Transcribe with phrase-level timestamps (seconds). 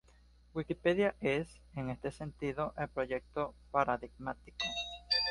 [0.55, 4.65] Wikipedia es, en este sentido, el proyecto paradigmático.